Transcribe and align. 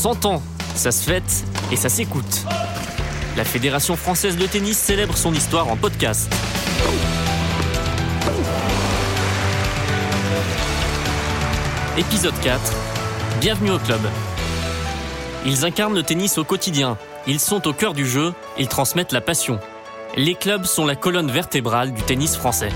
s'entend, 0.00 0.42
ça 0.76 0.92
se 0.92 1.04
fête 1.04 1.44
et 1.70 1.76
ça 1.76 1.90
s'écoute. 1.90 2.46
La 3.36 3.44
Fédération 3.44 3.96
française 3.96 4.38
de 4.38 4.46
tennis 4.46 4.78
célèbre 4.78 5.14
son 5.14 5.34
histoire 5.34 5.68
en 5.68 5.76
podcast. 5.76 6.32
Épisode 11.98 12.32
4. 12.40 12.58
Bienvenue 13.42 13.72
au 13.72 13.78
club. 13.78 14.00
Ils 15.44 15.66
incarnent 15.66 15.94
le 15.94 16.02
tennis 16.02 16.38
au 16.38 16.44
quotidien. 16.44 16.96
Ils 17.26 17.38
sont 17.38 17.68
au 17.68 17.74
cœur 17.74 17.92
du 17.92 18.06
jeu. 18.06 18.32
Ils 18.58 18.68
transmettent 18.68 19.12
la 19.12 19.20
passion. 19.20 19.60
Les 20.16 20.34
clubs 20.34 20.64
sont 20.64 20.86
la 20.86 20.96
colonne 20.96 21.30
vertébrale 21.30 21.92
du 21.92 22.00
tennis 22.00 22.38
français. 22.38 22.72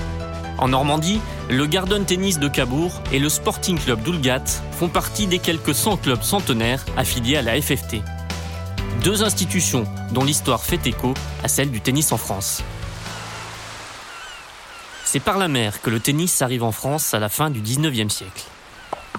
En 0.59 0.67
Normandie, 0.67 1.19
le 1.49 1.67
Garden 1.67 2.03
Tennis 2.05 2.39
de 2.39 2.47
Cabourg 2.47 3.01
et 3.11 3.19
le 3.19 3.29
Sporting 3.29 3.77
Club 3.77 4.01
d'Oulgat 4.01 4.43
font 4.71 4.89
partie 4.89 5.27
des 5.27 5.39
quelques 5.39 5.75
100 5.75 5.97
clubs 5.97 6.23
centenaires 6.23 6.83
affiliés 6.97 7.37
à 7.37 7.43
la 7.43 7.61
FFT. 7.61 7.97
Deux 9.03 9.23
institutions 9.23 9.85
dont 10.11 10.23
l'histoire 10.23 10.63
fait 10.63 10.87
écho 10.87 11.13
à 11.43 11.47
celle 11.47 11.69
du 11.69 11.81
tennis 11.81 12.11
en 12.11 12.17
France. 12.17 12.63
C'est 15.03 15.19
par 15.19 15.37
la 15.37 15.47
mer 15.47 15.81
que 15.81 15.91
le 15.91 15.99
tennis 15.99 16.41
arrive 16.41 16.63
en 16.63 16.71
France 16.71 17.13
à 17.13 17.19
la 17.19 17.29
fin 17.29 17.51
du 17.51 17.61
19e 17.61 18.09
siècle. 18.09 18.43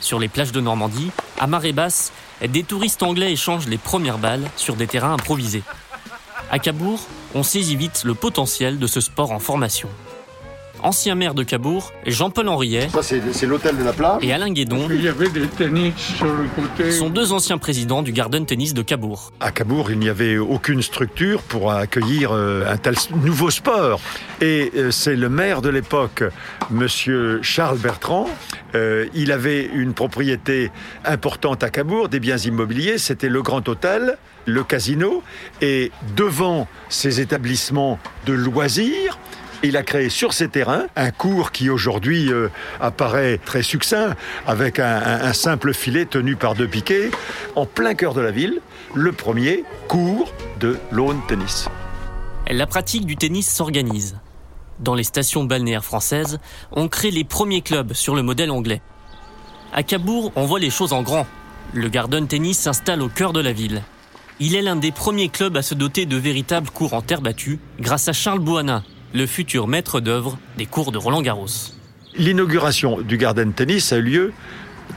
Sur 0.00 0.18
les 0.18 0.28
plages 0.28 0.52
de 0.52 0.60
Normandie, 0.60 1.10
à 1.38 1.46
marée 1.46 1.72
basse, 1.72 2.12
des 2.46 2.64
touristes 2.64 3.04
anglais 3.04 3.32
échangent 3.32 3.68
les 3.68 3.78
premières 3.78 4.18
balles 4.18 4.50
sur 4.56 4.74
des 4.74 4.88
terrains 4.88 5.12
improvisés. 5.12 5.62
À 6.50 6.58
Cabourg, 6.58 7.00
on 7.34 7.44
saisit 7.44 7.76
vite 7.76 8.02
le 8.04 8.14
potentiel 8.14 8.78
de 8.78 8.86
ce 8.86 9.00
sport 9.00 9.30
en 9.30 9.38
formation 9.38 9.88
ancien 10.86 11.16
maire 11.16 11.34
de 11.34 11.42
Cabourg, 11.42 11.92
Jean-Paul 12.06 12.48
Henriet. 12.48 12.88
Ça, 12.90 13.02
c'est 13.02 13.46
l'hôtel 13.46 13.76
de 13.76 13.82
la 13.82 13.92
plage. 13.92 14.22
Et 14.22 14.32
Alain 14.32 14.52
Guédon. 14.52 14.86
Il 14.88 15.02
y 15.02 15.08
avait 15.08 15.28
des 15.28 15.48
tennis 15.48 15.94
sur 15.96 16.26
le 16.26 16.46
côté. 16.54 16.92
Sont 16.92 17.10
deux 17.10 17.32
anciens 17.32 17.58
présidents 17.58 18.02
du 18.02 18.12
Garden 18.12 18.46
Tennis 18.46 18.72
de 18.72 18.82
Cabourg. 18.82 19.32
À 19.40 19.50
Cabourg, 19.50 19.90
il 19.90 19.98
n'y 19.98 20.08
avait 20.08 20.38
aucune 20.38 20.82
structure 20.82 21.42
pour 21.42 21.72
accueillir 21.72 22.30
euh, 22.32 22.70
un 22.70 22.76
tel 22.76 22.94
nouveau 23.24 23.50
sport. 23.50 24.00
Et 24.40 24.70
euh, 24.76 24.92
c'est 24.92 25.16
le 25.16 25.28
maire 25.28 25.60
de 25.60 25.70
l'époque, 25.70 26.22
monsieur 26.70 27.40
Charles 27.42 27.78
Bertrand. 27.78 28.28
Euh, 28.76 29.06
il 29.12 29.32
avait 29.32 29.64
une 29.64 29.92
propriété 29.92 30.70
importante 31.04 31.64
à 31.64 31.70
Cabourg, 31.70 32.08
des 32.08 32.20
biens 32.20 32.38
immobiliers. 32.38 32.98
C'était 32.98 33.28
le 33.28 33.42
Grand 33.42 33.68
Hôtel, 33.68 34.18
le 34.44 34.62
casino. 34.62 35.24
Et 35.60 35.90
devant 36.14 36.68
ces 36.88 37.20
établissements 37.20 37.98
de 38.26 38.34
loisirs, 38.34 39.18
il 39.62 39.76
a 39.76 39.82
créé 39.82 40.08
sur 40.08 40.32
ces 40.32 40.48
terrains 40.48 40.86
un 40.96 41.10
cours 41.10 41.52
qui 41.52 41.70
aujourd'hui 41.70 42.32
euh, 42.32 42.48
apparaît 42.80 43.38
très 43.38 43.62
succinct, 43.62 44.14
avec 44.46 44.78
un, 44.78 45.32
simple 45.32 45.72
filet 45.72 46.06
tenu 46.06 46.36
par 46.36 46.54
deux 46.54 46.68
piquets, 46.68 47.10
en 47.54 47.66
plein 47.66 47.94
cœur 47.94 48.14
de 48.14 48.20
la 48.20 48.30
ville, 48.30 48.60
le 48.94 49.12
premier 49.12 49.64
cours 49.88 50.32
de 50.60 50.78
lawn 50.90 51.20
tennis. 51.28 51.68
La 52.48 52.66
pratique 52.66 53.06
du 53.06 53.16
tennis 53.16 53.48
s'organise. 53.50 54.18
Dans 54.78 54.94
les 54.94 55.04
stations 55.04 55.44
balnéaires 55.44 55.84
françaises, 55.84 56.38
on 56.70 56.88
crée 56.88 57.10
les 57.10 57.24
premiers 57.24 57.62
clubs 57.62 57.92
sur 57.92 58.14
le 58.14 58.22
modèle 58.22 58.50
anglais. 58.50 58.82
À 59.72 59.82
Cabourg, 59.82 60.32
on 60.36 60.46
voit 60.46 60.60
les 60.60 60.70
choses 60.70 60.92
en 60.92 61.02
grand. 61.02 61.26
Le 61.72 61.88
Garden 61.88 62.26
Tennis 62.26 62.58
s'installe 62.58 63.02
au 63.02 63.08
cœur 63.08 63.32
de 63.32 63.40
la 63.40 63.52
ville. 63.52 63.82
Il 64.38 64.54
est 64.54 64.62
l'un 64.62 64.76
des 64.76 64.92
premiers 64.92 65.28
clubs 65.28 65.56
à 65.56 65.62
se 65.62 65.74
doter 65.74 66.06
de 66.06 66.16
véritables 66.16 66.70
cours 66.70 66.94
en 66.94 67.00
terre 67.00 67.22
battue 67.22 67.58
grâce 67.80 68.06
à 68.08 68.12
Charles 68.12 68.38
Bouana, 68.38 68.82
le 69.16 69.26
futur 69.26 69.66
maître 69.66 70.00
d'œuvre 70.00 70.38
des 70.58 70.66
cours 70.66 70.92
de 70.92 70.98
Roland 70.98 71.22
Garros. 71.22 71.46
L'inauguration 72.16 73.00
du 73.00 73.16
Garden 73.16 73.52
Tennis 73.54 73.92
a 73.92 73.96
eu 73.96 74.02
lieu 74.02 74.32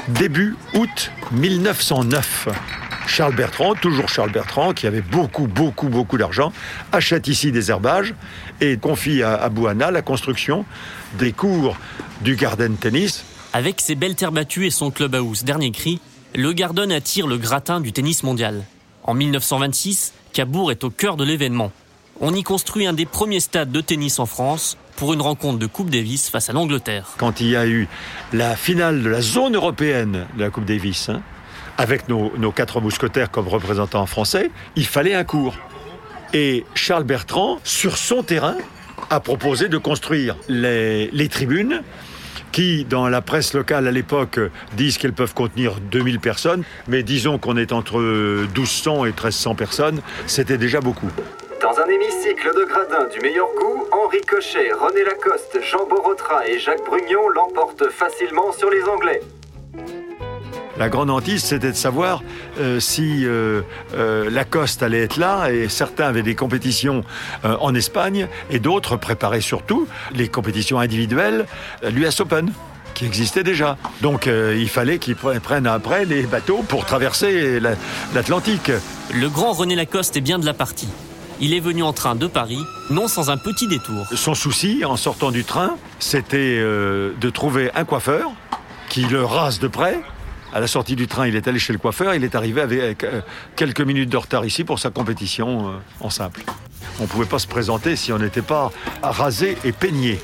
début 0.09 0.57
août 0.73 1.11
1909. 1.31 2.49
Charles 3.07 3.35
Bertrand, 3.35 3.75
toujours 3.75 4.09
Charles 4.09 4.31
Bertrand, 4.31 4.73
qui 4.73 4.87
avait 4.87 5.01
beaucoup, 5.01 5.47
beaucoup, 5.47 5.87
beaucoup 5.87 6.17
d'argent, 6.17 6.51
achète 6.91 7.27
ici 7.29 7.53
des 7.53 7.71
herbages 7.71 8.13
et 8.59 8.77
confie 8.77 9.23
à, 9.23 9.47
Bouana 9.47 9.89
la 9.89 10.01
construction 10.01 10.65
des 11.17 11.31
cours 11.31 11.77
du 12.21 12.35
Garden 12.35 12.75
Tennis. 12.75 13.23
Avec 13.53 13.79
ses 13.79 13.95
belles 13.95 14.15
terres 14.15 14.33
battues 14.33 14.67
et 14.67 14.69
son 14.69 14.91
clubhouse 14.91 15.45
dernier 15.45 15.71
cri, 15.71 16.01
le 16.35 16.51
Garden 16.51 16.91
attire 16.91 17.25
le 17.25 17.37
gratin 17.37 17.79
du 17.79 17.93
tennis 17.93 18.23
mondial. 18.23 18.65
En 19.03 19.13
1926, 19.13 20.13
Cabourg 20.33 20.71
est 20.71 20.83
au 20.83 20.89
cœur 20.89 21.15
de 21.15 21.23
l'événement 21.23 21.71
on 22.21 22.33
y 22.33 22.43
construit 22.43 22.85
un 22.85 22.93
des 22.93 23.05
premiers 23.05 23.39
stades 23.39 23.71
de 23.71 23.81
tennis 23.81 24.19
en 24.19 24.25
France 24.25 24.77
pour 24.95 25.13
une 25.13 25.21
rencontre 25.21 25.57
de 25.59 25.65
Coupe 25.65 25.89
Davis 25.89 26.29
face 26.29 26.49
à 26.49 26.53
l'Angleterre. 26.53 27.11
Quand 27.17 27.39
il 27.39 27.47
y 27.47 27.55
a 27.55 27.65
eu 27.65 27.87
la 28.33 28.55
finale 28.55 29.01
de 29.01 29.09
la 29.09 29.21
zone 29.21 29.55
européenne 29.55 30.27
de 30.35 30.41
la 30.41 30.49
Coupe 30.49 30.65
Davis, 30.65 31.09
hein, 31.09 31.21
avec 31.77 32.09
nos, 32.09 32.51
quatre 32.51 32.81
mousquetaires 32.81 33.31
comme 33.31 33.47
représentants 33.47 34.05
français, 34.05 34.51
il 34.75 34.85
fallait 34.85 35.15
un 35.15 35.23
cours. 35.23 35.55
Et 36.33 36.65
Charles 36.75 37.05
Bertrand, 37.05 37.59
sur 37.63 37.97
son 37.97 38.21
terrain, 38.21 38.57
a 39.09 39.21
proposé 39.21 39.69
de 39.69 39.77
construire 39.77 40.35
les, 40.49 41.09
les 41.11 41.29
tribunes 41.29 41.81
qui, 42.51 42.83
dans 42.83 43.07
la 43.07 43.21
presse 43.21 43.53
locale 43.53 43.87
à 43.87 43.91
l'époque, 43.91 44.39
disent 44.75 44.97
qu'elles 44.97 45.13
peuvent 45.13 45.33
contenir 45.33 45.79
2000 45.79 46.19
personnes, 46.19 46.63
mais 46.87 47.03
disons 47.03 47.37
qu'on 47.37 47.55
est 47.55 47.71
entre 47.71 47.99
1200 48.01 49.05
et 49.05 49.09
1300 49.09 49.55
personnes, 49.55 50.01
c'était 50.27 50.57
déjà 50.57 50.81
beaucoup. 50.81 51.11
Dans 51.69 51.81
un 51.81 51.85
hémicycle 51.87 52.51
de 52.55 52.65
gradins 52.65 53.07
du 53.13 53.19
meilleur 53.19 53.45
goût, 53.55 53.85
Henri 53.91 54.21
Cochet, 54.21 54.71
René 54.71 55.03
Lacoste, 55.03 55.59
Jean 55.61 55.85
Borotra 55.85 56.47
et 56.47 56.57
Jacques 56.57 56.83
Brugnon 56.83 57.29
l'emportent 57.29 57.91
facilement 57.91 58.51
sur 58.51 58.71
les 58.71 58.83
Anglais. 58.85 59.21
La 60.79 60.89
grande 60.89 61.11
hantise, 61.11 61.43
c'était 61.43 61.69
de 61.69 61.75
savoir 61.75 62.23
euh, 62.59 62.79
si 62.79 63.23
euh, 63.23 63.61
euh, 63.93 64.31
Lacoste 64.31 64.81
allait 64.81 65.03
être 65.03 65.17
là, 65.17 65.51
et 65.51 65.69
certains 65.69 66.05
avaient 66.05 66.23
des 66.23 66.33
compétitions 66.33 67.03
en 67.43 67.75
Espagne, 67.75 68.27
et 68.49 68.57
d'autres 68.57 68.97
préparaient 68.97 69.39
surtout 69.39 69.87
les 70.15 70.27
compétitions 70.27 70.79
individuelles, 70.79 71.45
l'US 71.83 72.19
Open 72.19 72.51
qui 72.95 73.05
existait 73.05 73.43
déjà. 73.43 73.77
Donc 74.01 74.25
il 74.25 74.69
fallait 74.69 74.97
qu'ils 74.97 75.15
prennent 75.15 75.67
après 75.67 76.05
les 76.05 76.23
bateaux 76.23 76.63
pour 76.67 76.85
traverser 76.85 77.59
l'Atlantique. 78.15 78.71
Le 79.13 79.29
grand 79.29 79.51
René 79.51 79.75
Lacoste 79.75 80.17
est 80.17 80.21
bien 80.21 80.39
de 80.39 80.47
la 80.47 80.55
partie 80.55 80.89
il 81.39 81.53
est 81.53 81.59
venu 81.59 81.83
en 81.83 81.93
train 81.93 82.15
de 82.15 82.27
Paris, 82.27 82.59
non 82.89 83.07
sans 83.07 83.29
un 83.29 83.37
petit 83.37 83.67
détour. 83.67 84.07
Son 84.13 84.35
souci, 84.35 84.83
en 84.85 84.97
sortant 84.97 85.31
du 85.31 85.43
train, 85.43 85.77
c'était 85.99 86.57
euh, 86.57 87.13
de 87.19 87.29
trouver 87.29 87.71
un 87.75 87.85
coiffeur 87.85 88.31
qui 88.89 89.01
le 89.01 89.23
rase 89.23 89.59
de 89.59 89.67
près. 89.67 90.01
À 90.51 90.59
la 90.59 90.67
sortie 90.67 90.95
du 90.95 91.07
train, 91.07 91.27
il 91.27 91.35
est 91.35 91.47
allé 91.47 91.59
chez 91.59 91.73
le 91.73 91.79
coiffeur. 91.79 92.15
Il 92.15 92.23
est 92.23 92.35
arrivé 92.35 92.61
avec 92.61 93.03
euh, 93.03 93.21
quelques 93.55 93.81
minutes 93.81 94.09
de 94.09 94.17
retard 94.17 94.45
ici 94.45 94.63
pour 94.63 94.79
sa 94.79 94.89
compétition 94.89 95.69
euh, 95.69 95.71
en 95.99 96.09
simple. 96.09 96.43
On 96.99 97.03
ne 97.03 97.07
pouvait 97.07 97.25
pas 97.25 97.39
se 97.39 97.47
présenter 97.47 97.95
si 97.95 98.11
on 98.11 98.17
n'était 98.17 98.41
pas 98.41 98.71
rasé 99.01 99.57
et 99.63 99.71
peigné. 99.71 100.19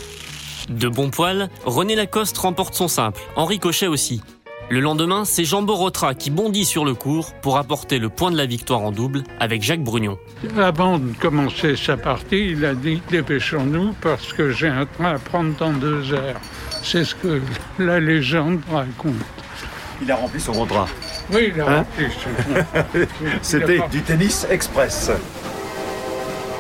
De 0.70 0.90
bon 0.90 1.12
poil, 1.12 1.50
René 1.64 1.96
Lacoste 1.96 2.38
remporte 2.38 2.74
son 2.74 2.88
simple, 2.88 3.22
Henri 3.36 3.59
Cochet 3.59 3.88
aussi. 3.88 4.22
Le 4.68 4.80
lendemain, 4.80 5.26
c'est 5.26 5.46
Jean 5.46 5.62
Borotra 5.62 6.16
qui 6.16 6.31
bondit 6.31 6.66
sur 6.66 6.86
le 6.86 6.96
cours 6.96 7.34
pour 7.34 7.58
apporter 7.58 8.00
le 8.00 8.09
point 8.09 8.31
de 8.31 8.38
la 8.38 8.48
victoire 8.48 8.81
en 8.81 8.92
double 8.92 9.24
avec 9.40 9.62
Jacques 9.62 9.84
Brugnon. 9.84 10.18
Avant 10.58 10.98
de 10.98 11.14
commencer 11.20 11.76
sa 11.76 11.98
partie, 11.98 12.50
il 12.50 12.66
a 12.66 12.74
dit 12.74 13.00
dépêchons-nous 13.12 13.94
parce 14.02 14.34
que 14.34 14.50
j'ai 14.50 14.68
un 14.68 14.88
train 14.88 15.14
à 15.14 15.20
prendre 15.20 15.56
dans 15.58 15.72
deux 15.72 16.12
heures. 16.14 16.42
C'est 16.81 17.03
ce 17.03 17.14
que 17.14 17.42
la 17.78 18.00
légende 18.00 18.62
raconte. 18.72 19.14
Il 20.02 20.12
a 20.12 20.16
rempli 20.16 20.42
son 20.42 20.53
contrat. 20.53 20.88
Oui, 21.32 21.52
il 21.53 21.62
a 21.62 21.70
hein 21.70 21.86
rempli 21.86 23.08
C'était 23.44 23.82
du 23.92 24.02
tennis 24.02 24.47
express. 24.50 25.12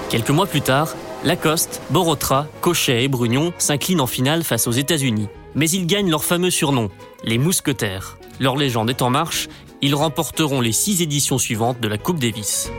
Quelques 0.09 0.29
mois 0.29 0.45
plus 0.45 0.61
tard, 0.61 0.95
Lacoste, 1.23 1.81
Borotra, 1.89 2.45
Cochet 2.61 3.03
et 3.03 3.07
Brugnon 3.07 3.51
s'inclinent 3.57 4.01
en 4.01 4.07
finale 4.07 4.43
face 4.43 4.67
aux 4.67 4.71
États-Unis 4.71 5.27
mais 5.55 5.69
ils 5.69 5.87
gagnent 5.87 6.11
leur 6.11 6.23
fameux 6.23 6.51
surnom, 6.51 6.89
les 7.25 7.37
Mousquetaires. 7.37 8.17
Leur 8.39 8.55
légende 8.55 8.89
est 8.89 9.01
en 9.01 9.09
marche, 9.09 9.47
ils 9.81 9.95
remporteront 9.95 10.61
les 10.61 10.71
six 10.71 11.01
éditions 11.01 11.37
suivantes 11.37 11.79
de 11.79 11.87
la 11.87 11.97
Coupe 11.97 12.19
Davis. 12.19 12.71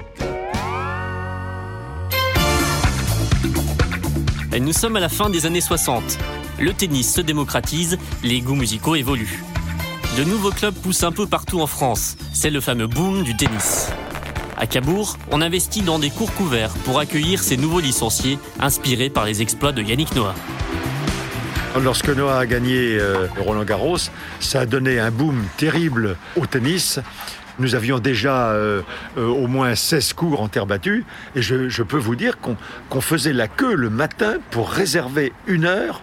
Nous 4.58 4.72
sommes 4.72 4.96
à 4.96 5.00
la 5.00 5.10
fin 5.10 5.28
des 5.28 5.44
années 5.44 5.60
60. 5.60 6.18
Le 6.58 6.72
tennis 6.72 7.12
se 7.12 7.20
démocratise, 7.20 7.98
les 8.22 8.40
goûts 8.40 8.54
musicaux 8.54 8.94
évoluent. 8.94 9.44
De 10.16 10.24
nouveaux 10.24 10.50
clubs 10.50 10.74
poussent 10.74 11.02
un 11.02 11.12
peu 11.12 11.26
partout 11.26 11.60
en 11.60 11.66
France. 11.66 12.16
C'est 12.32 12.48
le 12.48 12.60
fameux 12.60 12.86
boom 12.86 13.22
du 13.22 13.36
tennis. 13.36 13.90
À 14.56 14.66
Cabourg, 14.66 15.18
on 15.30 15.42
investit 15.42 15.82
dans 15.82 15.98
des 15.98 16.08
cours 16.08 16.32
couverts 16.32 16.72
pour 16.84 16.98
accueillir 16.98 17.42
ces 17.42 17.58
nouveaux 17.58 17.80
licenciés 17.80 18.38
inspirés 18.58 19.10
par 19.10 19.26
les 19.26 19.42
exploits 19.42 19.72
de 19.72 19.82
Yannick 19.82 20.14
Noah. 20.14 20.34
Lorsque 21.82 22.08
Noah 22.08 22.38
a 22.38 22.46
gagné 22.46 22.98
euh, 22.98 23.26
Roland 23.38 23.64
Garros, 23.64 23.98
ça 24.40 24.60
a 24.60 24.66
donné 24.66 24.98
un 24.98 25.10
boom 25.10 25.44
terrible 25.58 26.16
au 26.36 26.46
tennis. 26.46 27.00
Nous 27.58 27.74
avions 27.74 27.98
déjà 27.98 28.50
euh, 28.50 28.82
euh, 29.18 29.26
au 29.26 29.46
moins 29.46 29.74
16 29.74 30.14
cours 30.14 30.40
en 30.40 30.48
terre 30.48 30.66
battue 30.66 31.04
et 31.34 31.42
je, 31.42 31.82
peux 31.82 31.98
vous 31.98 32.16
dire 32.16 32.38
qu'on 32.38 33.00
faisait 33.00 33.32
la 33.32 33.46
queue 33.46 33.74
le 33.74 33.90
matin 33.90 34.36
pour 34.50 34.70
réserver 34.70 35.32
une 35.46 35.64
heure 35.64 36.02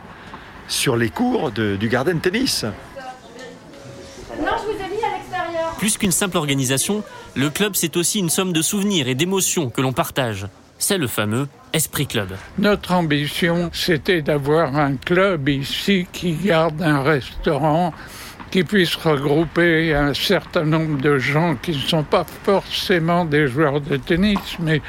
sur 0.68 0.96
les 0.96 1.10
cours 1.10 1.52
du 1.52 1.88
Garden 1.88 2.20
Tennis. 2.20 2.64
Non, 2.64 4.52
je 4.58 4.66
vous 4.66 4.80
ai 4.80 4.96
mis 4.96 5.04
à 5.04 5.18
l'extérieur. 5.18 5.76
Plus 5.78 5.98
qu'une 5.98 6.12
simple 6.12 6.38
organisation, 6.38 7.04
le 7.36 7.50
club 7.50 7.74
c'est 7.76 7.98
aussi 7.98 8.20
une 8.20 8.30
somme 8.30 8.54
de 8.54 8.62
souvenirs 8.62 9.08
et 9.08 9.16
d'émotions 9.16 9.70
que 9.70 9.82
l'on 9.82 9.94
partage. 9.94 10.48
C'est 10.86 10.98
le 10.98 11.08
fameux 11.08 11.48
Esprit 11.72 12.08
Club. 12.08 12.28
Notre 12.58 12.92
ambition, 12.92 13.70
c'était 13.72 14.22
d'avoir 14.22 14.76
un 14.76 14.98
club 14.98 15.48
ici 15.48 16.06
qui 16.12 16.34
garde 16.34 16.82
un 16.82 17.02
restaurant 17.02 17.94
qui 18.54 18.64
puisse 18.64 18.96
regrouper 18.98 19.96
un 19.96 20.14
certain 20.14 20.64
nombre 20.64 21.02
de 21.02 21.18
gens 21.18 21.56
qui 21.56 21.72
ne 21.72 21.80
sont 21.80 22.04
pas 22.04 22.24
forcément 22.44 23.26
des 23.26 23.48
joueurs 23.48 23.82
de 23.82 23.98
tennis, 23.98 24.58
mais 24.60 24.80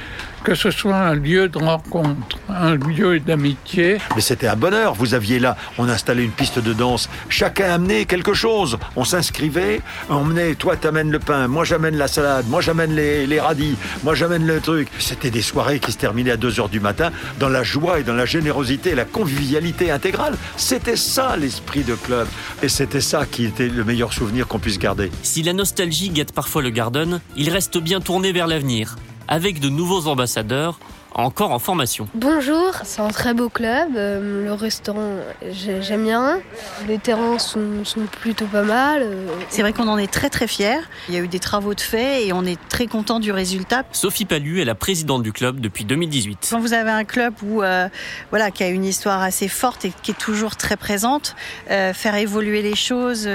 que 0.44 0.54
ce 0.54 0.70
soit 0.70 0.94
un 0.94 1.14
lieu 1.14 1.48
de 1.48 1.56
rencontre, 1.56 2.38
un 2.50 2.74
lieu 2.74 3.18
d'amitié. 3.18 3.96
Mais 4.14 4.20
c'était 4.20 4.46
un 4.46 4.56
bonheur. 4.56 4.92
Vous 4.92 5.14
aviez 5.14 5.38
là, 5.38 5.56
on 5.78 5.88
installait 5.88 6.24
une 6.24 6.30
piste 6.30 6.58
de 6.58 6.74
danse. 6.74 7.08
Chacun 7.30 7.72
amenait 7.72 8.04
quelque 8.04 8.34
chose. 8.34 8.78
On 8.94 9.04
s'inscrivait, 9.04 9.80
on 10.10 10.22
menait, 10.22 10.54
toi 10.54 10.76
t'amènes 10.76 11.10
le 11.10 11.18
pain, 11.18 11.48
moi 11.48 11.64
j'amène 11.64 11.96
la 11.96 12.08
salade, 12.08 12.44
moi 12.48 12.60
j'amène 12.60 12.94
les, 12.94 13.40
radis, 13.40 13.76
moi 14.02 14.14
j'amène 14.14 14.46
le 14.46 14.60
truc. 14.60 14.88
C'était 14.98 15.30
des 15.30 15.40
soirées 15.40 15.78
qui 15.78 15.92
se 15.92 15.98
terminaient 15.98 16.32
à 16.32 16.36
2 16.36 16.50
h 16.50 16.68
du 16.68 16.80
matin 16.80 17.10
dans 17.40 17.48
la 17.48 17.62
joie 17.62 18.00
et 18.00 18.02
dans 18.02 18.14
la 18.14 18.26
générosité 18.26 18.94
la 18.94 19.06
convivialité 19.06 19.90
intégrale. 19.90 20.34
C'était 20.58 20.96
ça 20.96 21.38
l'esprit 21.38 21.84
de 21.84 21.94
club. 21.94 22.28
Et 22.62 22.68
c'était 22.68 23.00
ça 23.00 23.24
qui 23.24 23.46
était 23.54 23.68
le 23.68 23.84
meilleur 23.84 24.12
souvenir 24.12 24.48
qu'on 24.48 24.58
puisse 24.58 24.80
garder. 24.80 25.10
Si 25.22 25.44
la 25.44 25.52
nostalgie 25.52 26.10
guette 26.10 26.32
parfois 26.32 26.60
le 26.60 26.70
Garden, 26.70 27.20
il 27.36 27.50
reste 27.50 27.78
bien 27.78 28.00
tourné 28.00 28.32
vers 28.32 28.48
l'avenir 28.48 28.96
avec 29.28 29.60
de 29.60 29.68
nouveaux 29.68 30.08
ambassadeurs 30.08 30.80
encore 31.14 31.52
en 31.52 31.58
formation. 31.58 32.08
Bonjour, 32.14 32.72
c'est 32.82 33.00
un 33.00 33.08
très 33.08 33.34
beau 33.34 33.48
club. 33.48 33.96
Euh, 33.96 34.44
le 34.44 34.52
restaurant, 34.52 35.10
j'aime 35.50 36.04
bien. 36.04 36.40
Les 36.88 36.98
terrains 36.98 37.38
sont, 37.38 37.84
sont 37.84 38.06
plutôt 38.20 38.46
pas 38.46 38.62
mal. 38.62 39.02
Euh. 39.02 39.26
C'est 39.48 39.62
vrai 39.62 39.72
qu'on 39.72 39.88
en 39.88 39.98
est 39.98 40.12
très 40.12 40.28
très 40.28 40.46
fiers. 40.46 40.80
Il 41.08 41.14
y 41.14 41.18
a 41.18 41.20
eu 41.20 41.28
des 41.28 41.38
travaux 41.38 41.74
de 41.74 41.80
fait 41.80 42.26
et 42.26 42.32
on 42.32 42.44
est 42.44 42.58
très 42.68 42.86
content 42.86 43.20
du 43.20 43.30
résultat. 43.30 43.84
Sophie 43.92 44.24
Palu 44.24 44.60
est 44.60 44.64
la 44.64 44.74
présidente 44.74 45.22
du 45.22 45.32
club 45.32 45.60
depuis 45.60 45.84
2018. 45.84 46.48
Quand 46.50 46.60
vous 46.60 46.72
avez 46.72 46.90
un 46.90 47.04
club 47.04 47.34
où, 47.44 47.62
euh, 47.62 47.88
voilà, 48.30 48.50
qui 48.50 48.64
a 48.64 48.68
une 48.68 48.84
histoire 48.84 49.22
assez 49.22 49.48
forte 49.48 49.84
et 49.84 49.92
qui 50.02 50.10
est 50.10 50.18
toujours 50.18 50.56
très 50.56 50.76
présente, 50.76 51.36
faire 51.68 52.14
évoluer 52.16 52.62
les 52.62 52.74
choses, 52.74 53.28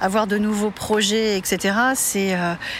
avoir 0.00 0.26
de 0.26 0.38
nouveaux 0.38 0.70
projets, 0.70 1.36
etc., 1.36 1.74
c'est 1.94 2.36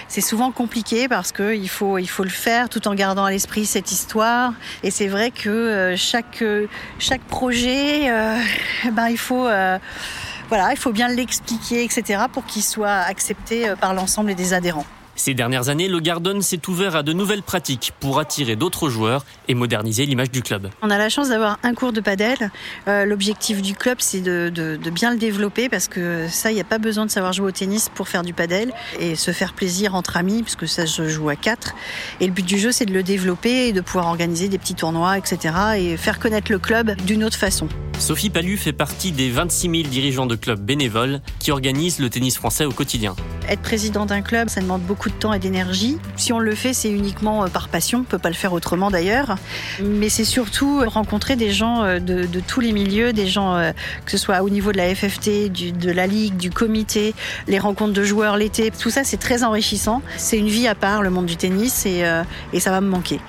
c'est 0.08 0.20
souvent 0.20 0.50
compliqué 0.50 1.08
parce 1.08 1.32
qu'il 1.32 1.68
faut, 1.68 1.98
il 1.98 2.08
faut 2.08 2.24
le 2.24 2.30
faire 2.30 2.68
tout 2.68 2.86
en 2.88 2.94
gardant 2.94 3.24
à 3.24 3.30
l'esprit 3.30 3.66
cette 3.66 3.92
histoire 3.92 4.43
et 4.82 4.90
c'est 4.90 5.08
vrai 5.08 5.30
que 5.30 5.48
euh, 5.48 5.96
chaque, 5.96 6.42
euh, 6.42 6.66
chaque 6.98 7.22
projet, 7.22 8.10
euh, 8.10 8.38
ben, 8.92 9.08
il 9.08 9.18
faut 9.18 10.92
bien 10.92 11.08
l'expliquer, 11.08 11.84
etc., 11.84 12.24
pour 12.32 12.44
qu'il 12.44 12.62
soit 12.62 13.00
accepté 13.08 13.72
par 13.80 13.94
l'ensemble 13.94 14.34
des 14.34 14.52
adhérents. 14.52 14.86
Ces 15.16 15.34
dernières 15.34 15.68
années, 15.68 15.88
le 15.88 16.00
Garden 16.00 16.42
s'est 16.42 16.68
ouvert 16.68 16.96
à 16.96 17.02
de 17.02 17.12
nouvelles 17.12 17.42
pratiques 17.42 17.92
pour 18.00 18.18
attirer 18.18 18.56
d'autres 18.56 18.88
joueurs 18.88 19.24
et 19.48 19.54
moderniser 19.54 20.06
l'image 20.06 20.30
du 20.30 20.42
club. 20.42 20.70
On 20.82 20.90
a 20.90 20.98
la 20.98 21.08
chance 21.08 21.28
d'avoir 21.28 21.58
un 21.62 21.74
cours 21.74 21.92
de 21.92 22.00
padel. 22.00 22.50
Euh, 22.88 23.04
l'objectif 23.04 23.62
du 23.62 23.74
club, 23.74 23.98
c'est 24.00 24.20
de, 24.20 24.78
bien 24.92 25.12
le 25.12 25.18
développer 25.18 25.68
parce 25.68 25.88
que 25.88 26.26
ça, 26.28 26.50
il 26.50 26.54
n'y 26.54 26.60
a 26.60 26.64
pas 26.64 26.78
besoin 26.78 27.06
de 27.06 27.10
savoir 27.10 27.32
jouer 27.32 27.48
au 27.48 27.52
tennis 27.52 27.88
pour 27.88 28.08
faire 28.08 28.22
du 28.22 28.32
padel 28.32 28.72
et 28.98 29.14
se 29.14 29.30
faire 29.30 29.52
plaisir 29.52 29.94
entre 29.94 30.16
amis, 30.16 30.42
puisque 30.42 30.66
ça 30.66 30.86
se 30.86 31.08
joue 31.08 31.28
à 31.28 31.36
quatre. 31.36 31.74
Et 32.20 32.26
le 32.26 32.32
but 32.32 32.44
du 32.44 32.58
jeu, 32.58 32.72
c'est 32.72 32.86
de 32.86 32.92
le 32.92 33.02
développer 33.02 33.68
et 33.68 33.72
de 33.72 33.80
pouvoir 33.80 34.06
organiser 34.06 34.48
des 34.48 34.58
petits 34.58 34.74
tournois, 34.74 35.16
etc. 35.18 35.54
et 35.76 35.96
faire 35.96 36.18
connaître 36.18 36.50
le 36.50 36.58
club 36.58 36.96
d'une 37.02 37.24
autre 37.24 37.36
façon. 37.36 37.68
Sophie 37.98 38.30
Palu 38.30 38.56
fait 38.56 38.72
partie 38.72 39.12
des 39.12 39.30
26 39.30 39.70
000 39.70 39.72
dirigeants 39.88 40.26
de 40.26 40.34
clubs 40.34 40.60
bénévoles 40.60 41.20
qui 41.38 41.52
organisent 41.52 42.00
le 42.00 42.10
tennis 42.10 42.36
français 42.36 42.64
au 42.64 42.72
quotidien. 42.72 43.14
Être 43.48 43.60
président 43.60 44.06
d'un 44.06 44.22
club, 44.22 44.48
ça 44.48 44.60
demande 44.60 44.82
beaucoup 44.82 45.10
de 45.10 45.14
temps 45.14 45.32
et 45.32 45.38
d'énergie. 45.38 45.98
Si 46.16 46.32
on 46.32 46.38
le 46.38 46.54
fait, 46.54 46.72
c'est 46.72 46.90
uniquement 46.90 47.44
euh, 47.44 47.48
par 47.48 47.68
passion, 47.68 48.00
on 48.00 48.04
peut 48.04 48.18
pas 48.18 48.30
le 48.30 48.34
faire 48.34 48.52
autrement 48.52 48.90
d'ailleurs. 48.90 49.36
Mais 49.82 50.08
c'est 50.08 50.24
surtout 50.24 50.82
rencontrer 50.86 51.36
des 51.36 51.50
gens 51.50 51.82
euh, 51.82 51.98
de, 51.98 52.26
tous 52.40 52.60
les 52.60 52.72
milieux, 52.72 53.12
des 53.12 53.26
gens 53.26 53.54
euh, 53.54 53.72
que 54.06 54.10
ce 54.10 54.18
soit 54.18 54.42
au 54.42 54.48
niveau 54.48 54.72
de 54.72 54.78
la 54.78 54.94
FFT, 54.94 55.52
de 55.52 55.90
la 55.90 56.06
ligue, 56.06 56.36
du 56.36 56.50
comité, 56.50 57.14
les 57.46 57.58
rencontres 57.58 57.92
de 57.92 58.04
joueurs 58.04 58.36
l'été. 58.36 58.70
Tout 58.70 58.90
ça, 58.90 59.04
c'est 59.04 59.18
très 59.18 59.44
enrichissant. 59.44 60.00
C'est 60.16 60.38
une 60.38 60.48
vie 60.48 60.66
à 60.66 60.74
part, 60.74 61.02
le 61.02 61.10
monde 61.10 61.26
du 61.26 61.36
tennis, 61.36 61.86
et, 61.86 62.04
et 62.52 62.60
ça 62.60 62.70
va 62.70 62.80
me 62.80 62.88
manquer. 62.88 63.20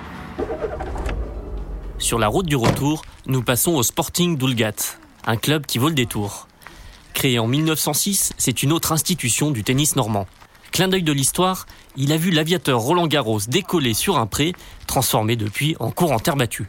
Sur 1.98 2.18
la 2.18 2.28
route 2.28 2.46
du 2.46 2.56
retour, 2.56 3.02
nous 3.26 3.42
passons 3.42 3.72
au 3.72 3.82
Sporting 3.82 4.36
d'Oulgat, 4.36 4.96
un 5.26 5.36
club 5.36 5.66
qui 5.66 5.78
vaut 5.78 5.88
le 5.88 5.94
détour. 5.94 6.46
Créé 7.16 7.38
en 7.38 7.46
1906, 7.46 8.34
c'est 8.36 8.62
une 8.62 8.72
autre 8.72 8.92
institution 8.92 9.50
du 9.50 9.64
tennis 9.64 9.96
normand. 9.96 10.26
Clin 10.70 10.86
d'œil 10.86 11.02
de 11.02 11.12
l'histoire, 11.12 11.64
il 11.96 12.12
a 12.12 12.18
vu 12.18 12.30
l'aviateur 12.30 12.78
Roland 12.78 13.06
Garros 13.06 13.40
décoller 13.48 13.94
sur 13.94 14.18
un 14.18 14.26
pré, 14.26 14.52
transformé 14.86 15.34
depuis 15.34 15.76
en 15.80 15.90
cours 15.90 16.12
en 16.12 16.18
terre 16.18 16.36
battue. 16.36 16.66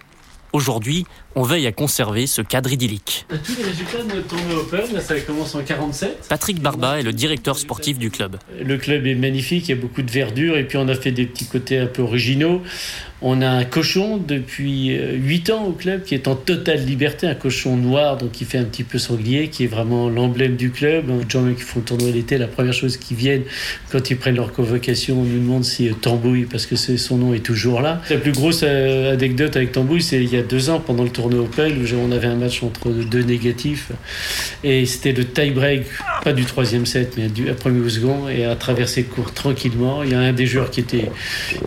Aujourd'hui, 0.53 1.05
on 1.35 1.43
veille 1.43 1.67
à 1.67 1.73
conserver 1.73 2.27
ce 2.27 2.41
cadre 2.41 2.71
idyllique. 2.71 3.25
Tous 3.27 3.57
les 3.57 3.63
résultats 3.65 4.03
de 4.03 4.15
notre 4.15 4.27
tournoi 4.27 4.61
Open, 4.61 5.01
ça 5.01 5.19
commence 5.19 5.53
en 5.53 5.63
47. 5.63 6.27
Patrick 6.29 6.61
Barba 6.61 6.99
est 6.99 7.03
le 7.03 7.11
directeur 7.11 7.57
sportif 7.57 7.97
du 7.97 8.09
club. 8.09 8.37
Le 8.57 8.77
club 8.77 9.05
est 9.05 9.15
magnifique, 9.15 9.67
il 9.67 9.75
y 9.75 9.77
a 9.77 9.81
beaucoup 9.81 10.01
de 10.01 10.09
verdure 10.09 10.57
et 10.57 10.65
puis 10.65 10.77
on 10.77 10.87
a 10.87 10.95
fait 10.95 11.11
des 11.11 11.25
petits 11.25 11.47
côtés 11.47 11.77
un 11.77 11.87
peu 11.87 12.01
originaux. 12.01 12.61
On 13.21 13.41
a 13.41 13.49
un 13.49 13.65
cochon 13.65 14.17
depuis 14.17 14.89
8 14.89 15.49
euh, 15.49 15.53
ans 15.53 15.65
au 15.65 15.71
club 15.71 16.03
qui 16.03 16.13
est 16.13 16.27
en 16.27 16.35
totale 16.35 16.85
liberté, 16.85 17.25
un 17.25 17.33
cochon 17.33 17.75
noir, 17.75 18.17
donc 18.17 18.31
qui 18.31 18.45
fait 18.45 18.59
un 18.59 18.63
petit 18.63 18.83
peu 18.83 18.99
sanglier, 18.99 19.47
qui 19.47 19.63
est 19.63 19.67
vraiment 19.67 20.07
l'emblème 20.07 20.55
du 20.55 20.69
club. 20.69 21.09
Les 21.09 21.27
gens 21.27 21.43
qui 21.53 21.63
font 21.63 21.79
le 21.79 21.85
tournoi 21.85 22.11
l'été, 22.11 22.37
la 22.37 22.47
première 22.47 22.73
chose 22.73 22.97
qui 22.97 23.15
viennent 23.15 23.41
quand 23.91 24.11
ils 24.11 24.17
prennent 24.17 24.35
leur 24.35 24.53
convocation, 24.53 25.19
on 25.19 25.23
nous 25.23 25.39
demande 25.39 25.63
si 25.63 25.89
euh, 25.89 25.93
Tambouille, 25.93 26.45
parce 26.45 26.67
que 26.67 26.75
son 26.75 27.17
nom 27.17 27.33
est 27.33 27.39
toujours 27.39 27.81
là. 27.81 28.01
La 28.11 28.17
plus 28.17 28.33
grosse 28.33 28.61
euh, 28.63 29.13
anecdote 29.13 29.55
avec 29.55 29.71
Tambouille, 29.71 30.03
c'est 30.03 30.23
il 30.23 30.31
y 30.31 30.37
a 30.37 30.43
deux 30.43 30.69
ans, 30.69 30.79
pendant 30.79 31.03
le 31.03 31.09
tournoi 31.09 31.41
Open, 31.41 31.73
où 31.73 31.85
on 31.97 32.11
avait 32.11 32.27
un 32.27 32.35
match 32.35 32.61
entre 32.61 32.91
deux 32.91 33.23
négatifs, 33.23 33.91
et 34.63 34.85
c'était 34.85 35.13
le 35.13 35.25
tie-break, 35.25 35.85
pas 36.23 36.33
du 36.33 36.45
troisième 36.45 36.85
set, 36.85 37.15
mais 37.17 37.29
du 37.29 37.45
premier 37.45 37.79
ou 37.79 37.89
second, 37.89 38.29
et 38.29 38.45
à 38.45 38.55
traverser 38.55 39.01
le 39.01 39.07
court 39.07 39.33
tranquillement. 39.33 40.03
Il 40.03 40.11
y 40.11 40.13
a 40.13 40.19
un 40.19 40.33
des 40.33 40.45
joueurs 40.45 40.69
qui 40.69 40.81
était, 40.81 41.09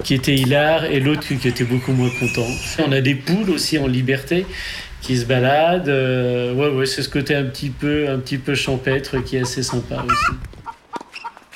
qui 0.05 0.14
et 0.14 1.00
l'autre 1.00 1.26
qui 1.26 1.40
était 1.49 1.65
beaucoup 1.65 1.93
moins 1.93 2.11
content. 2.19 2.47
On 2.87 2.93
a 2.93 3.01
des 3.01 3.15
poules 3.15 3.51
aussi 3.51 3.79
en 3.79 3.87
liberté 3.87 4.47
qui 5.01 5.17
se 5.17 5.25
baladent. 5.25 5.89
Euh, 5.89 6.55
ouais, 6.55 6.69
ouais, 6.69 6.87
c'est 6.87 7.03
ce 7.03 7.09
côté 7.09 7.35
un 7.35 7.45
petit 7.45 7.71
peu, 7.71 8.09
un 8.09 8.19
petit 8.19 8.39
peu 8.39 8.55
champêtre 8.55 9.19
qui 9.19 9.37
est 9.37 9.41
assez 9.41 9.63
sympa 9.63 10.05
aussi. 10.05 10.39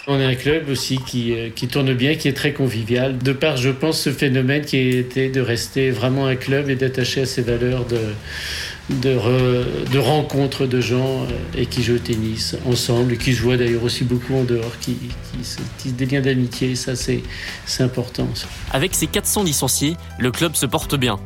On 0.06 0.20
est 0.20 0.24
un 0.24 0.34
club 0.34 0.68
aussi 0.68 0.98
qui, 0.98 1.32
euh, 1.32 1.48
qui, 1.54 1.66
tourne 1.66 1.94
bien, 1.94 2.14
qui 2.14 2.28
est 2.28 2.34
très 2.34 2.52
convivial. 2.52 3.16
De 3.16 3.32
part, 3.32 3.56
je 3.56 3.70
pense, 3.70 4.00
ce 4.00 4.10
phénomène 4.10 4.62
qui 4.62 4.76
était 4.76 5.30
de 5.30 5.40
rester 5.40 5.90
vraiment 5.90 6.26
un 6.26 6.36
club 6.36 6.68
et 6.68 6.74
d'attacher 6.74 7.22
à 7.22 7.26
ses 7.26 7.40
valeurs 7.40 7.86
de, 7.86 7.98
de, 8.90 9.86
de 9.90 9.98
rencontres 9.98 10.66
de 10.66 10.80
gens 10.80 11.22
euh, 11.22 11.26
et 11.56 11.66
qui 11.66 11.82
jouent 11.82 11.94
au 11.94 11.98
tennis 11.98 12.56
ensemble, 12.66 13.14
et 13.14 13.16
qui 13.16 13.34
se 13.34 13.42
voient 13.42 13.56
d'ailleurs 13.56 13.82
aussi 13.82 14.04
beaucoup 14.04 14.34
en 14.34 14.44
dehors, 14.44 14.78
qui, 14.80 14.94
qui 14.94 15.44
se 15.44 15.58
tissent 15.78 15.94
des 15.94 16.06
liens 16.06 16.20
d'amitié. 16.20 16.74
Ça, 16.76 16.94
c'est 16.96 17.22
important. 17.80 18.28
Avec 18.72 18.94
ses 18.94 19.06
400 19.06 19.44
licenciés, 19.44 19.96
le 20.18 20.30
club 20.30 20.54
se 20.54 20.66
porte 20.66 20.96
bien. 20.96 21.18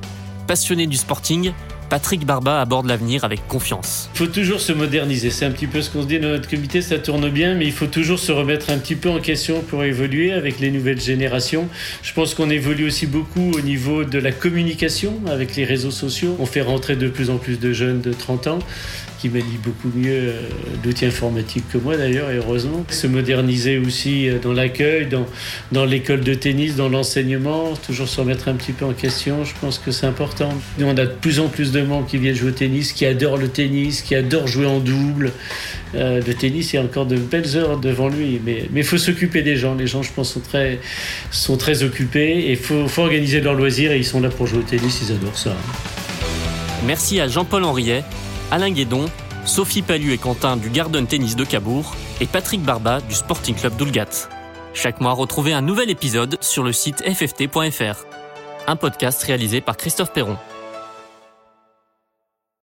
Passionné 0.47 0.87
du 0.87 0.97
sporting, 0.97 1.53
Patrick 1.88 2.26
Barba 2.26 2.61
aborde 2.61 2.87
l'avenir 2.87 3.25
avec 3.25 3.47
confiance. 3.49 4.11
Il 4.14 4.18
faut 4.18 4.26
toujours 4.26 4.61
se 4.61 4.73
moderniser. 4.73 5.30
C'est 5.30 5.47
un 5.47 5.50
petit 5.50 5.66
peu 5.66 5.80
ce 5.80 5.90
qu'on 5.90 6.02
se 6.02 6.07
dit 6.07 6.21
dans 6.21 6.28
notre 6.28 6.49
comité, 6.49 6.83
ça 6.83 6.99
tourne 6.99 7.30
bien, 7.30 7.54
mais 7.54 7.64
il 7.64 7.73
faut 7.73 7.87
toujours 7.87 8.18
se 8.18 8.30
remettre 8.30 8.71
un 8.71 8.78
petit 8.78 8.95
peu 8.95 9.09
en 9.09 9.21
question 9.21 9.62
pour 9.62 9.85
évoluer 9.85 10.33
avec 10.33 10.61
les 10.61 10.71
nouvelles 10.71 11.00
générations. 11.00 11.68
Je 12.02 12.12
pense 12.12 12.35
qu'on 12.35 12.50
évolue 12.50 12.87
aussi 12.87 13.07
beaucoup 13.07 13.52
au 13.52 13.61
niveau 13.61 14.04
de 14.04 14.18
la 14.18 14.33
communication 14.33 15.14
avec 15.30 15.57
les 15.57 15.64
réseaux 15.64 15.90
sociaux. 15.90 16.37
On 16.40 16.47
fait 16.47 16.61
rentrer 16.61 16.97
de 16.97 17.09
plus 17.09 17.30
en 17.30 17.38
plus 17.38 17.59
de 17.59 17.73
jeunes 17.73 18.00
de 18.00 18.12
30 18.12 18.47
ans 18.49 18.59
qui 19.19 19.29
manie 19.29 19.59
beaucoup 19.63 19.91
mieux 19.95 20.13
euh, 20.13 20.41
l'outil 20.85 21.07
informatique 21.07 21.65
que 21.73 21.79
moi 21.79 21.97
d'ailleurs, 21.97 22.31
et 22.31 22.37
heureusement. 22.37 22.85
Se 22.89 23.07
moderniser 23.07 23.79
aussi 23.79 24.29
euh, 24.29 24.39
dans 24.39 24.53
l'accueil, 24.53 25.09
dans, 25.73 25.85
l'école 25.85 26.21
de 26.21 26.35
tennis, 26.35 26.77
dans 26.77 26.89
l'enseignement, 26.89 27.75
toujours 27.87 28.09
se 28.09 28.21
remettre 28.21 28.49
un 28.49 28.55
petit 28.55 28.73
peu 28.73 28.85
en 28.85 28.93
question, 28.93 29.45
je 29.45 29.53
pense 29.61 29.79
que 29.79 29.91
c'est 29.91 30.07
important. 30.07 30.51
Nous, 30.79 30.87
on 30.87 30.97
a 30.97 31.07
de 31.07 31.07
plus 31.07 31.41
en 31.41 31.49
plus 31.49 31.73
de 31.73 31.83
monde 31.83 32.07
qui 32.07 32.19
viennent 32.19 32.35
jouer 32.35 32.51
au 32.51 32.53
tennis, 32.53 32.93
qui 32.93 33.07
adorent 33.07 33.39
le 33.39 33.49
tennis, 33.49 34.03
qui 34.03 34.15
adorent 34.15 34.47
jouer 34.47 34.67
en 34.67 34.79
double. 34.79 35.33
Euh, 35.95 36.21
le 36.25 36.35
tennis, 36.35 36.73
il 36.73 36.77
y 36.77 36.79
a 36.79 36.83
encore 36.83 37.07
de 37.07 37.17
belles 37.17 37.57
heures 37.57 37.79
devant 37.79 38.09
lui, 38.09 38.41
mais 38.45 38.69
il 38.75 38.85
faut 38.85 38.99
s'occuper 38.99 39.43
des 39.43 39.57
gens. 39.57 39.75
Les 39.75 39.87
gens, 39.87 40.03
je 40.03 40.13
pense, 40.13 40.35
sont 40.35 40.41
très, 40.41 40.79
sont 41.31 41.57
très 41.57 41.83
occupés 41.83 42.39
et 42.39 42.51
il 42.53 42.57
faut, 42.57 42.87
faut 42.87 43.03
organiser 43.03 43.41
leurs 43.41 43.55
loisirs 43.55 43.93
et 43.93 43.99
ils 43.99 44.05
sont 44.05 44.21
là 44.21 44.29
pour 44.29 44.47
jouer 44.47 44.61
au 44.61 44.63
tennis, 44.63 45.01
ils 45.03 45.13
adorent 45.13 45.39
ça. 45.39 45.57
Merci 46.87 47.21
à 47.21 47.27
Jean-Paul 47.27 47.65
Henriet 47.65 48.05
Alain 48.50 48.71
Guédon, 48.71 49.07
Sophie 49.45 49.83
Palu 49.83 50.12
et 50.12 50.19
Quentin 50.19 50.57
du 50.57 50.71
Garden 50.71 51.07
Tennis 51.07 51.37
de 51.37 51.45
Cabourg 51.45 51.95
et 52.21 52.26
Patrick 52.26 52.62
Barba 52.62 53.00
du 53.00 53.14
Sporting 53.14 53.55
Club 53.55 53.76
d'Oulgat. 53.76 54.28
Chaque 54.73 55.00
mois, 55.00 55.12
retrouvez 55.12 55.52
un 55.52 55.61
nouvel 55.61 55.90
épisode 55.90 56.38
sur 56.40 56.62
le 56.62 56.73
site 56.73 57.02
fft.fr. 57.02 58.07
Un 58.67 58.76
podcast 58.76 59.23
réalisé 59.23 59.61
par 59.61 59.76
Christophe 59.76 60.12
Perron. 60.12 60.37